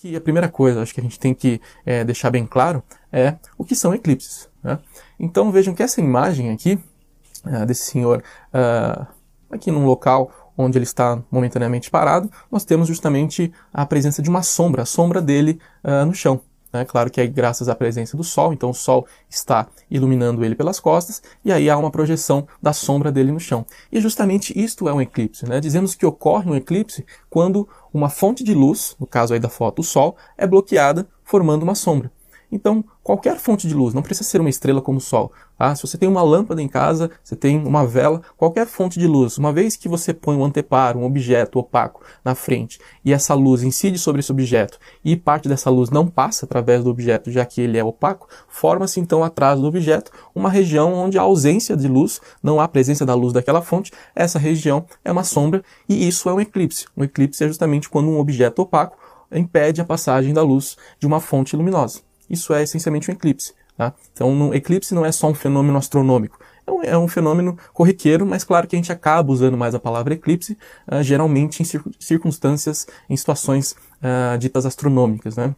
[0.00, 3.36] que a primeira coisa, acho que a gente tem que é, deixar bem claro, é
[3.58, 4.48] o que são eclipses.
[4.62, 4.78] Né?
[5.18, 6.78] Então vejam que essa imagem aqui,
[7.44, 8.22] uh, desse senhor
[8.54, 9.06] uh,
[9.50, 14.42] aqui num local onde ele está momentaneamente parado, nós temos justamente a presença de uma
[14.42, 15.58] sombra, a sombra dele
[16.06, 16.42] no chão.
[16.72, 20.54] É claro que é graças à presença do Sol, então o Sol está iluminando ele
[20.54, 23.66] pelas costas, e aí há uma projeção da sombra dele no chão.
[23.90, 25.48] E justamente isto é um eclipse.
[25.48, 25.58] Né?
[25.58, 29.80] Dizemos que ocorre um eclipse quando uma fonte de luz, no caso aí da foto,
[29.80, 32.10] o Sol, é bloqueada, formando uma sombra.
[32.52, 35.32] Então, qualquer fonte de luz, não precisa ser uma estrela como o Sol.
[35.56, 35.74] Tá?
[35.74, 39.36] Se você tem uma lâmpada em casa, você tem uma vela, qualquer fonte de luz,
[39.38, 43.62] uma vez que você põe um anteparo, um objeto opaco na frente, e essa luz
[43.62, 47.60] incide sobre esse objeto, e parte dessa luz não passa através do objeto, já que
[47.60, 52.20] ele é opaco, forma-se então atrás do objeto uma região onde há ausência de luz,
[52.42, 56.32] não há presença da luz daquela fonte, essa região é uma sombra, e isso é
[56.32, 56.86] um eclipse.
[56.96, 58.96] Um eclipse é justamente quando um objeto opaco
[59.30, 63.52] impede a passagem da luz de uma fonte luminosa isso é essencialmente um eclipse.
[63.76, 63.92] Tá?
[64.12, 66.38] Então, um eclipse não é só um fenômeno astronômico,
[66.84, 70.14] é um, é fenômeno corriqueiro, mas claro que a gente acaba usando mais a palavra
[70.14, 70.56] eclipse,
[70.90, 71.66] uh, geralmente em
[71.98, 73.72] circunstâncias, em situações
[74.02, 75.36] uh, ditas astronômicas.
[75.36, 75.54] Né?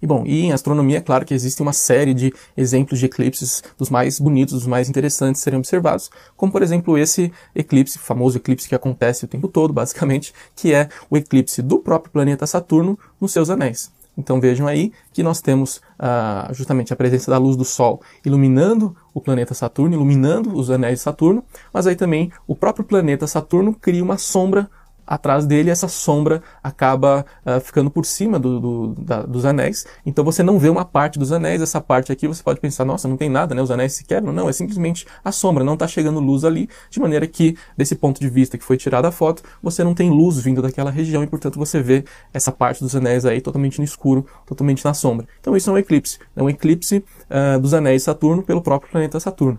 [0.00, 3.62] E bom, e em astronomia, é claro que existe uma série de exemplos de eclipses
[3.76, 8.68] dos mais bonitos, dos mais interessantes serem observados, como por exemplo esse eclipse, famoso eclipse
[8.68, 13.32] que acontece o tempo todo, basicamente, que é o eclipse do próprio planeta Saturno nos
[13.32, 13.92] seus anéis.
[14.16, 18.96] Então vejam aí que nós temos ah, justamente a presença da luz do Sol iluminando
[19.12, 23.74] o planeta Saturno, iluminando os anéis de Saturno, mas aí também o próprio planeta Saturno
[23.74, 24.68] cria uma sombra
[25.06, 29.86] atrás dele essa sombra acaba uh, ficando por cima do, do, da, dos anéis.
[30.04, 33.08] Então você não vê uma parte dos anéis, essa parte aqui você pode pensar, nossa,
[33.08, 33.62] não tem nada, né?
[33.62, 34.32] Os anéis se quebram.
[34.32, 38.20] Não, é simplesmente a sombra, não está chegando luz ali, de maneira que, desse ponto
[38.20, 41.26] de vista que foi tirada a foto, você não tem luz vindo daquela região e,
[41.26, 45.26] portanto, você vê essa parte dos anéis aí totalmente no escuro, totalmente na sombra.
[45.40, 46.18] Então isso é um eclipse.
[46.34, 49.58] É um eclipse uh, dos anéis Saturno pelo próprio planeta Saturno.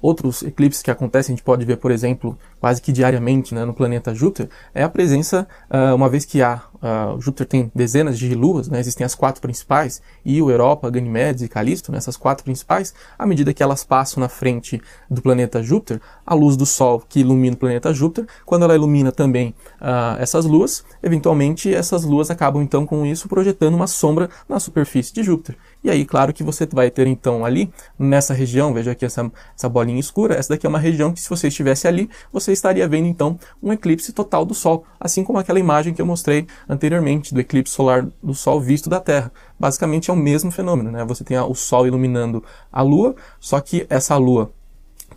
[0.00, 3.74] Outros eclipses que acontecem, a gente pode ver, por exemplo, quase que diariamente né, no
[3.74, 8.34] planeta Júpiter, é a presença, uh, uma vez que há, uh, Júpiter tem dezenas de
[8.34, 12.94] luas, né, existem as quatro principais, Io, Europa, Ganymedes e Calisto, né, essas quatro principais,
[13.18, 14.80] à medida que elas passam na frente
[15.10, 19.12] do planeta Júpiter, a luz do Sol que ilumina o planeta Júpiter, quando ela ilumina
[19.12, 24.58] também uh, essas luas, eventualmente essas luas acabam então com isso projetando uma sombra na
[24.60, 25.56] superfície de Júpiter.
[25.82, 29.68] E aí, claro que você vai ter então ali, nessa região, veja aqui essa, essa
[29.68, 33.06] bolinha escura, essa daqui é uma região que se você estivesse ali, você estaria vendo
[33.06, 37.40] então um eclipse total do Sol, assim como aquela imagem que eu mostrei anteriormente do
[37.40, 39.32] eclipse solar do Sol visto da Terra.
[39.58, 41.04] Basicamente é o mesmo fenômeno, né?
[41.04, 44.52] Você tem o Sol iluminando a Lua, só que essa Lua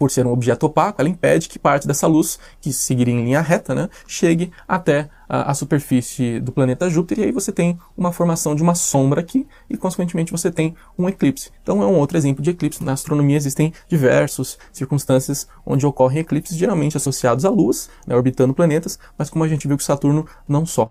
[0.01, 3.39] por ser um objeto opaco, ela impede que parte dessa luz, que seguiria em linha
[3.39, 8.11] reta, né, chegue até a, a, superfície do planeta Júpiter, e aí você tem uma
[8.11, 11.51] formação de uma sombra aqui, e consequentemente você tem um eclipse.
[11.61, 12.83] Então é um outro exemplo de eclipse.
[12.83, 18.97] Na astronomia existem diversas circunstâncias onde ocorrem eclipses, geralmente associados à luz, né, orbitando planetas,
[19.15, 20.89] mas como a gente viu que Saturno não só.